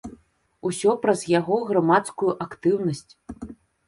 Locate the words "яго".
1.39-1.57